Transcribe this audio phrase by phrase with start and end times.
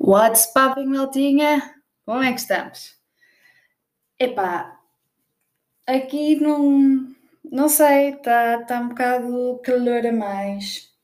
[0.00, 1.74] What's popping, maltinha?
[2.06, 2.96] Como é que estamos?
[4.16, 4.78] Epá,
[5.84, 10.94] aqui não, não sei, está tá um bocado calor a mais.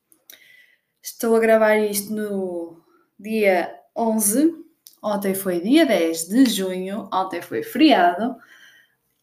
[1.03, 2.85] Estou a gravar isto no
[3.19, 4.55] dia 11,
[5.03, 8.37] ontem foi dia 10 de junho, ontem foi feriado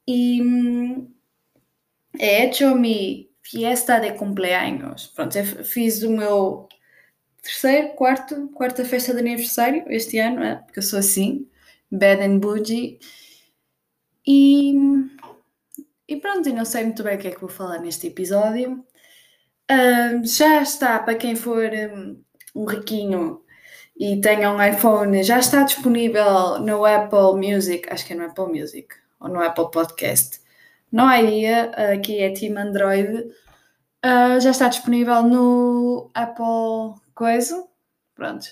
[0.06, 1.08] e
[2.20, 5.08] é hecho mi fiesta de cumpleaños.
[5.08, 6.68] Pronto, fiz o meu
[7.42, 10.56] terceiro, quarto, quarta festa de aniversário este ano, é?
[10.56, 11.48] porque eu sou assim,
[11.92, 13.00] bad and bougie.
[14.26, 14.74] E,
[16.08, 18.86] e pronto, não sei muito bem o que é que vou falar neste episódio.
[19.72, 22.22] Uh, já está, para quem for um,
[22.56, 23.42] um riquinho
[23.98, 28.48] e tenha um iPhone, já está disponível no Apple Music, acho que é no Apple
[28.48, 28.88] Music,
[29.20, 30.42] ou no Apple Podcast.
[30.92, 33.32] Não há dia, aqui é Team Android.
[34.04, 37.64] Uh, já está disponível no Apple coisa,
[38.16, 38.48] pronto,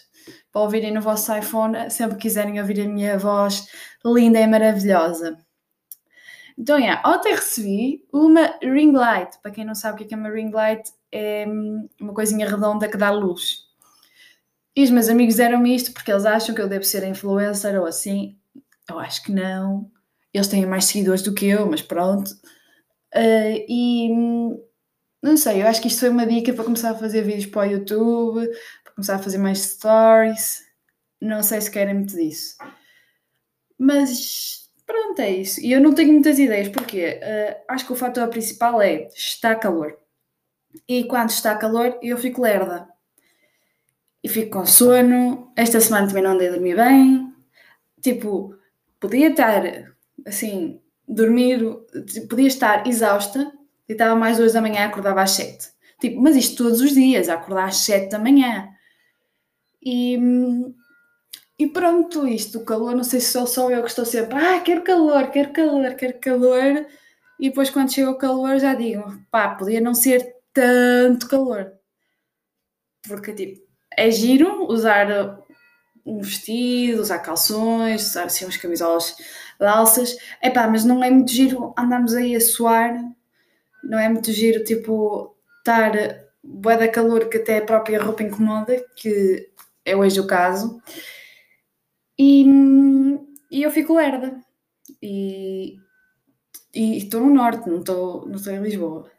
[0.51, 3.67] para ouvirem no vosso iPhone, sempre quiserem ouvir a minha voz
[4.05, 5.35] linda e maravilhosa.
[6.55, 9.39] Então, yeah, ontem recebi uma ring light.
[9.41, 12.47] Para quem não sabe o que é, é uma ring light, é hum, uma coisinha
[12.47, 13.63] redonda que dá luz.
[14.75, 17.87] E os meus amigos deram-me isto porque eles acham que eu devo ser influencer ou
[17.87, 18.37] assim.
[18.87, 19.89] Eu acho que não.
[20.31, 22.29] Eles têm mais seguidores do que eu, mas pronto.
[23.15, 24.68] Uh, e hum,
[25.21, 27.67] não sei, eu acho que isto foi uma dica para começar a fazer vídeos para
[27.67, 28.47] o YouTube,
[28.83, 30.63] para começar a fazer mais stories.
[31.21, 32.55] Não sei se querem muito disso.
[33.77, 35.59] Mas pronto, é isso.
[35.59, 39.55] E eu não tenho muitas ideias, porque uh, acho que o fator principal é está
[39.55, 39.97] calor.
[40.87, 42.87] E quando está calor, eu fico lerda.
[44.23, 45.51] E fico com sono.
[45.55, 47.33] Esta semana também não andei a dormir bem.
[48.01, 48.55] Tipo,
[48.99, 49.63] podia estar
[50.25, 51.59] assim, dormir,
[52.29, 53.58] podia estar exausta
[53.89, 55.69] Deitava mais duas da manhã, acordava às sete.
[55.99, 58.69] Tipo, mas isto todos os dias, acordar às sete da manhã.
[59.81, 60.15] E,
[61.57, 64.59] e pronto, isto, o calor, não sei se sou só eu que estou sempre, ah,
[64.59, 66.85] quero calor, quero calor, quero calor.
[67.39, 71.73] E depois quando chega o calor já digo, pá, podia não ser tanto calor.
[73.07, 73.59] Porque, tipo,
[73.97, 75.39] é giro usar
[76.05, 79.15] um vestido, usar calções, usar assim uns camisolas
[79.59, 80.15] de alças.
[80.41, 82.93] É pá, mas não é muito giro andarmos aí a suar
[83.83, 85.91] não é muito giro, tipo, estar
[86.43, 89.49] bué da calor que até a própria roupa incomoda, que
[89.85, 90.81] é hoje o caso,
[92.17, 92.45] e,
[93.51, 94.43] e eu fico lerda.
[95.01, 95.79] E
[96.73, 99.11] estou no norte, não estou não em Lisboa.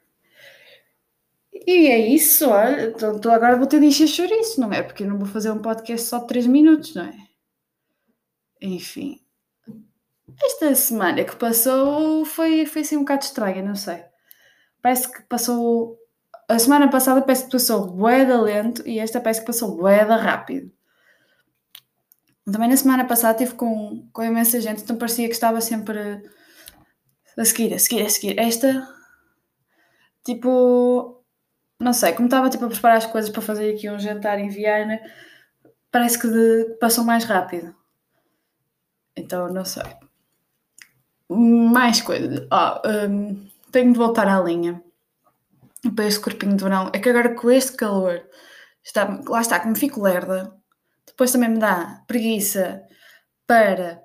[1.53, 4.83] E é isso, olha, então, então agora vou ter de encher chouriço, não é?
[4.83, 7.17] Porque eu não vou fazer um podcast só de 3 minutos, não é?
[8.63, 9.21] Enfim.
[10.43, 14.10] Esta semana que passou foi, foi assim um bocado estranha, não sei
[14.83, 15.99] parece que passou.
[16.49, 20.05] A semana passada parece que passou bué da lento e esta parece que passou bué
[20.05, 20.73] da rápido.
[22.45, 26.23] Também na semana passada estive com, com imensa gente, então parecia que estava sempre
[27.37, 28.39] a seguir, a seguir, a seguir.
[28.39, 28.89] Esta,
[30.25, 31.23] tipo,
[31.79, 34.49] não sei, como estava tipo, a preparar as coisas para fazer aqui um jantar em
[34.49, 35.01] Viana,
[35.91, 37.75] parece que de, passou mais rápido.
[39.17, 39.85] Então, não sei.
[41.29, 42.47] Mais coisas.
[42.51, 44.83] Oh, um, tenho de voltar à linha
[45.95, 46.91] para este corpinho de verão.
[46.93, 48.23] É que agora com este calor,
[48.83, 50.55] está, lá está, que me fico lerda,
[51.07, 52.83] depois também me dá preguiça
[53.47, 54.03] para,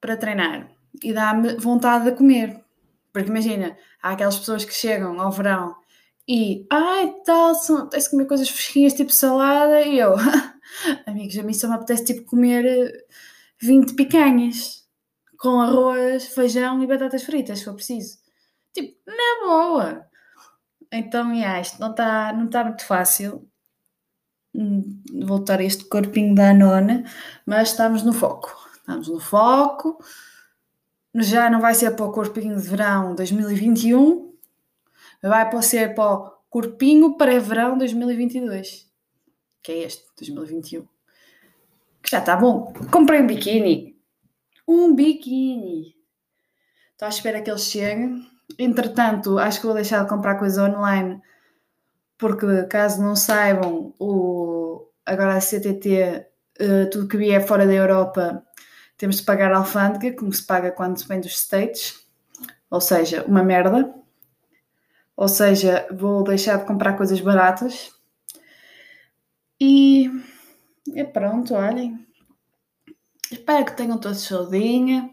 [0.00, 0.68] para treinar
[1.02, 2.62] e dá-me vontade de comer.
[3.12, 5.76] Porque imagina, há aquelas pessoas que chegam ao verão
[6.28, 7.54] e, ai, tal,
[7.90, 10.14] tens de comer coisas fresquinhas tipo salada e eu,
[11.06, 13.04] amigos, a mim só me apetece tipo comer
[13.60, 14.84] 20 eh, picanhas
[15.38, 18.23] com arroz, feijão e batatas fritas, se for preciso.
[18.74, 20.06] Tipo, na boa.
[20.92, 23.48] Então, yeah, isto não está não tá muito fácil
[24.54, 27.04] hum, voltar a este corpinho da nona,
[27.46, 28.52] mas estamos no foco.
[28.76, 29.98] Estamos no foco.
[31.14, 34.34] Já não vai ser para o corpinho de verão 2021,
[35.22, 38.90] vai ser para o corpinho pré-verão 2022,
[39.62, 40.82] que é este, 2021.
[42.02, 42.72] Que já está bom.
[42.90, 43.96] Comprei um biquíni.
[44.66, 45.94] Um biquíni.
[46.92, 51.20] Estou à espera que ele chegue Entretanto, acho que vou deixar de comprar coisas online,
[52.18, 56.26] porque caso não saibam, o, agora a CTT,
[56.60, 58.44] uh, eh, tudo que vier fora da Europa,
[58.96, 62.06] temos de pagar a alfândega, como se paga quando se vem dos States,
[62.70, 63.94] ou seja, uma merda.
[65.16, 67.92] Ou seja, vou deixar de comprar coisas baratas.
[69.60, 70.10] E
[70.94, 72.06] é pronto, olhem.
[73.30, 75.10] Espero que tenham todos saudinha.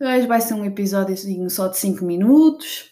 [0.00, 1.16] Hoje vai ser um episódio
[1.50, 2.90] só de 5 minutos.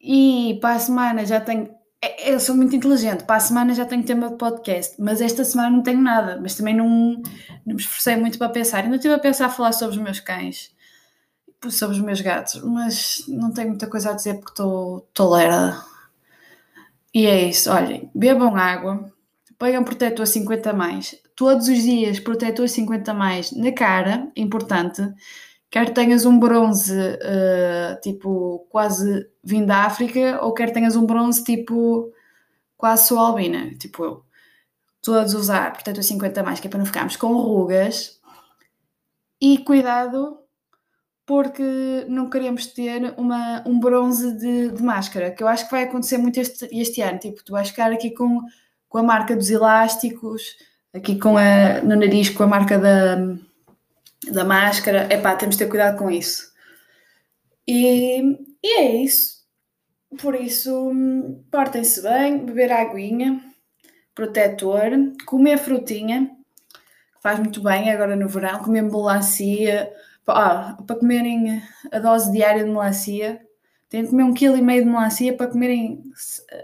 [0.00, 1.70] E para a semana já tenho
[2.04, 5.44] é, eu sou muito inteligente, para a semana já tenho tema de podcast, mas esta
[5.44, 7.22] semana não tenho nada, mas também não,
[7.64, 8.82] não me esforcei muito para pensar.
[8.82, 10.74] Ainda estive a pensar a falar sobre os meus cães,
[11.70, 15.80] sobre os meus gatos, mas não tenho muita coisa a dizer porque estou tolera.
[17.14, 19.12] E é isso, olhem, bebam água,
[19.56, 25.02] pegam protetor 50 mais, todos os dias protetor 50 mais na cara, importante,
[25.72, 31.42] quer tenhas um bronze uh, tipo quase vindo da África ou quer tenhas um bronze
[31.42, 32.12] tipo
[32.76, 34.24] quase sou albina, tipo eu.
[35.00, 38.20] Todos usar protetor 50 mais, que é para não ficarmos com rugas.
[39.40, 40.38] E cuidado,
[41.24, 45.84] porque não queremos ter uma, um bronze de, de, máscara, que eu acho que vai
[45.84, 47.18] acontecer muito este, este ano.
[47.18, 48.40] Tipo, tu vais ficar aqui com,
[48.88, 50.42] com a marca dos elásticos,
[50.92, 53.16] aqui com a, no nariz com a marca da,
[54.30, 55.12] da máscara.
[55.12, 56.52] Epá, temos de ter cuidado com isso.
[57.66, 58.20] E,
[58.62, 59.42] e é isso.
[60.20, 60.92] Por isso,
[61.50, 63.40] portem-se bem, beber aguinha,
[64.14, 64.90] protetor,
[65.24, 66.30] comer frutinha,
[67.14, 69.90] que faz muito bem agora no verão, comer melancia.
[70.26, 73.40] Ah, para comerem a dose diária de melancia,
[73.88, 76.02] têm que comer um quilo e meio de melancia para comerem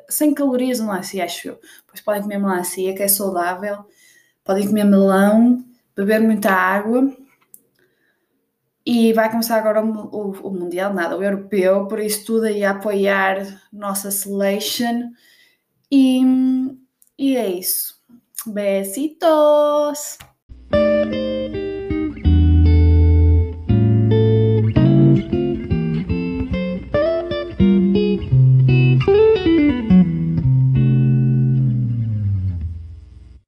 [0.09, 1.61] 100 calorias de melancia, acho eu.
[1.87, 3.85] Depois podem comer melancia, que é saudável.
[4.45, 5.65] Podem comer melão,
[5.97, 7.11] beber muita água
[8.91, 12.65] e vai começar agora o, o, o, Mundial, nada, o Europeu, por isso tudo aí
[12.65, 15.11] a apoiar nossa selection.
[15.93, 16.23] E,
[17.19, 18.03] e é isso.
[18.47, 20.17] Besitos!